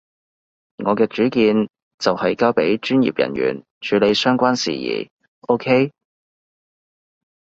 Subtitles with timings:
[0.77, 1.69] 我嘅主見
[1.99, 5.91] 就係交畀專業人員處理相關事宜，OK？